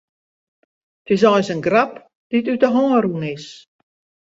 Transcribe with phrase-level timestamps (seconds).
[1.05, 1.91] It is eins in grap
[2.29, 3.45] dy't út de hân rûn is.